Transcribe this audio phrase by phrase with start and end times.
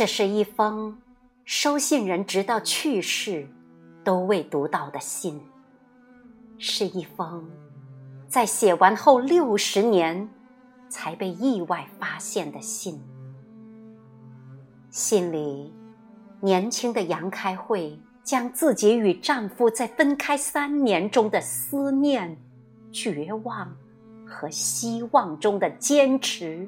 [0.00, 0.96] 这是一封
[1.44, 3.46] 收信人直到去世
[4.02, 5.38] 都未读到的信，
[6.56, 7.46] 是一封
[8.26, 10.26] 在写完后六十年
[10.88, 12.98] 才被意外发现的信。
[14.88, 15.70] 信里，
[16.40, 22.34] 年轻的杨开慧将自己与丈夫在分开三年中的思念、
[22.90, 23.76] 绝望
[24.26, 26.66] 和希望中的坚持，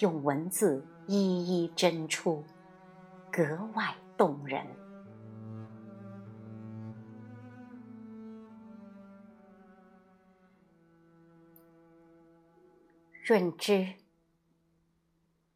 [0.00, 0.84] 用文字。
[1.10, 2.44] 一一斟出，
[3.32, 3.42] 格
[3.74, 4.62] 外动人。
[13.24, 13.86] 润之，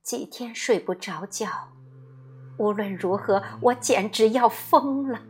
[0.03, 1.47] 几天睡不着觉，
[2.57, 5.21] 无论如何，我简直要疯了。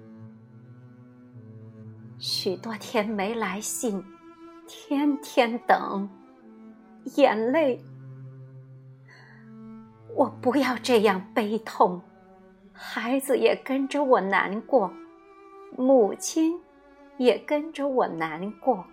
[2.20, 4.04] 许多天没来信，
[4.68, 6.08] 天天等，
[7.16, 7.84] 眼泪。
[10.14, 12.00] 我不要这样悲痛，
[12.72, 14.92] 孩子也跟着我难过，
[15.76, 16.60] 母亲
[17.16, 18.84] 也跟着我难过，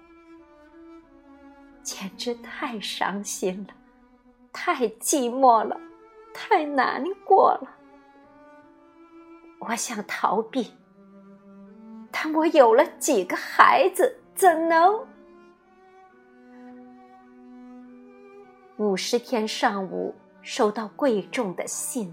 [1.83, 3.73] 简直太伤心了，
[4.53, 5.79] 太寂寞了，
[6.33, 7.69] 太难过了。
[9.59, 10.71] 我想逃避，
[12.11, 15.05] 但我有了几个孩子，怎能？
[18.77, 20.15] 五十天上午。
[20.49, 22.11] 收到贵重的信，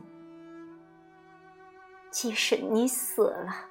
[2.11, 3.70] 即使你死了，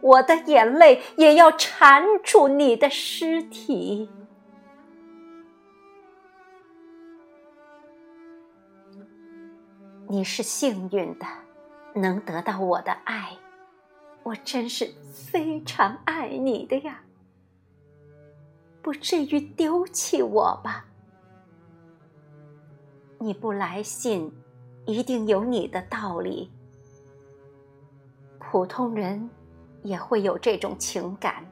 [0.00, 4.08] 我的眼泪也要缠住你的尸体。
[10.06, 11.26] 你是幸运的，
[11.96, 13.36] 能得到我的爱，
[14.22, 17.02] 我真是非常爱你的呀，
[18.80, 20.84] 不至于丢弃我吧？
[23.22, 24.32] 你不来信，
[24.86, 26.50] 一定有你的道理。
[28.38, 29.28] 普通人
[29.82, 31.44] 也会有这种情感，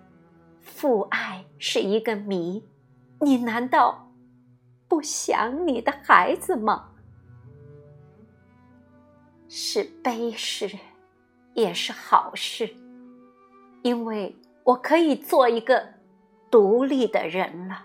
[0.63, 2.67] 父爱是一个谜。
[3.21, 4.11] 你难道
[4.89, 6.89] 不想你的孩子吗？
[9.47, 10.71] 是悲事，
[11.53, 12.75] 也是好事，
[13.83, 15.87] 因为我可以做一个
[16.51, 17.85] 独立的人了。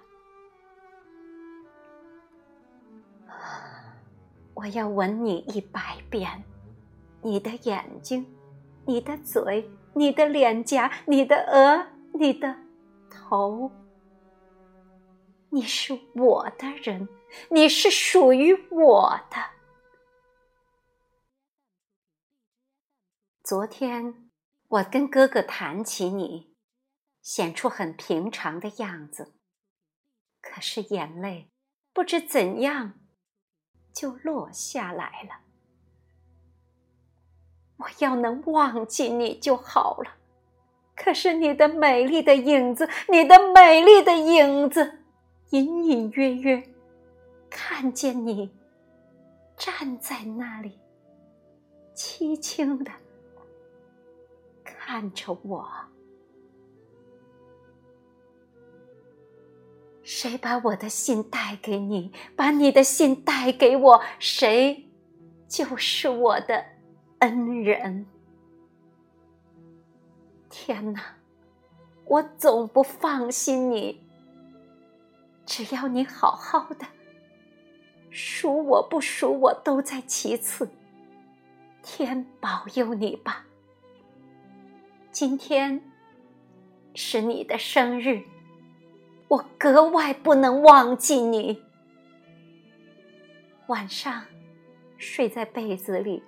[4.64, 6.46] 我要吻你一百遍，
[7.22, 8.26] 你的眼睛，
[8.86, 12.56] 你的嘴，你的脸颊，你的额，你的
[13.12, 13.70] 头。
[15.50, 17.10] 你是我的人，
[17.50, 19.36] 你是属于我的。
[23.44, 24.30] 昨天
[24.70, 26.56] 我跟哥哥谈起你，
[27.22, 29.34] 显出很平常的样子，
[30.42, 31.52] 可是眼泪
[31.92, 32.94] 不知怎样。
[33.94, 35.40] 就落下来了。
[37.78, 40.12] 我要能忘记你就好了，
[40.96, 45.00] 可是你的美丽的影子，你的美丽的影子，
[45.50, 46.64] 隐隐约约
[47.50, 48.52] 看见你
[49.58, 50.80] 站在那里，
[51.94, 52.92] 凄清的
[54.64, 55.70] 看着我。
[60.24, 62.14] 谁把我的信带给你？
[62.34, 64.90] 把你的信带给我，谁
[65.50, 66.64] 就是我的
[67.20, 68.06] 恩人。
[70.50, 71.18] 天哪，
[72.06, 74.02] 我总不放心你。
[75.46, 76.86] 只要你好好的，
[78.10, 80.70] 属我不属我都在其次。
[81.82, 83.46] 天保佑你吧。
[85.12, 85.84] 今天
[86.96, 88.24] 是你的生日。
[89.28, 91.62] 我格外不能忘记你。
[93.68, 94.24] 晚上
[94.98, 96.22] 睡在被子里，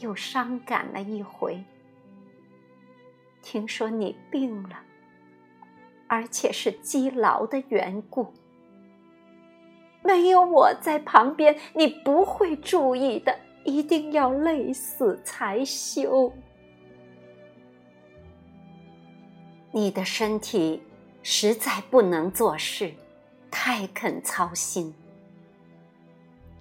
[0.00, 1.62] 又伤感了一回。
[3.40, 4.80] 听说你病了，
[6.06, 8.32] 而且是积劳的缘故。
[10.04, 13.38] 没有我在旁边，你不会注意的。
[13.64, 16.32] 一定要累死才休。
[19.70, 20.82] 你的身体。
[21.22, 22.92] 实在不能做事，
[23.50, 24.94] 太肯操心。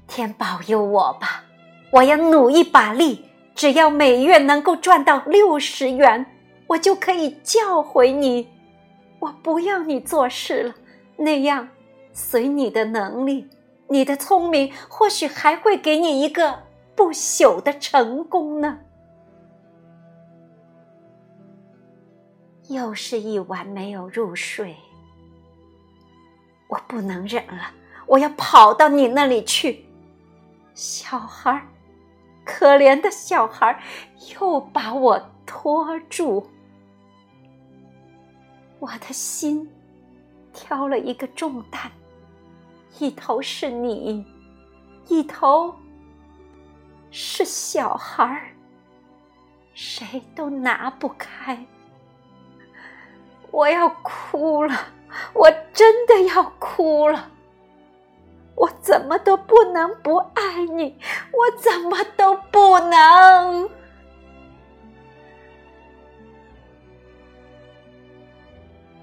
[0.07, 1.43] 天保佑我吧，
[1.91, 3.25] 我要努一把力，
[3.55, 6.25] 只要每月能够赚到六十元，
[6.67, 8.47] 我就可以叫回你。
[9.19, 10.75] 我不要你做事了，
[11.15, 11.69] 那样
[12.13, 13.47] 随你的能力，
[13.87, 16.63] 你的聪明，或许还会给你一个
[16.95, 18.79] 不朽的成功呢。
[22.71, 24.77] 又是一晚没有入睡，
[26.69, 27.73] 我不能忍了，
[28.07, 29.85] 我要跑到你那里去。
[30.73, 31.68] 小孩儿
[32.45, 33.81] 可怜的小孩儿
[34.39, 36.50] 又把我拖住。
[38.79, 39.69] 我的心
[40.53, 41.91] 挑了一个重担，
[43.00, 44.25] 一头是你，
[45.09, 45.75] 一头
[47.12, 48.56] 是小孩儿，
[49.74, 51.65] 谁都拿不开。
[53.51, 54.74] 我要哭了，
[55.33, 57.30] 我真的要哭了。
[58.56, 60.98] 我怎么都不能不爱你，
[61.31, 63.69] 我怎么都不能。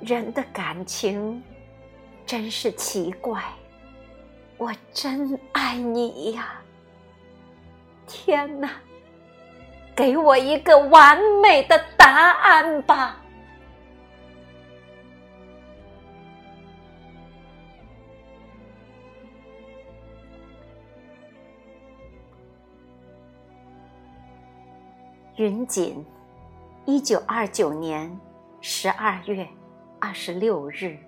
[0.01, 1.43] 人的感情
[2.25, 3.43] 真是奇怪，
[4.57, 6.53] 我真爱你呀！
[8.07, 8.71] 天哪，
[9.97, 13.21] 给我一个完美的答案吧！
[25.39, 26.05] 云锦，
[26.85, 28.11] 一九二九年
[28.61, 29.47] 十二月。
[30.01, 30.99] 二十六日。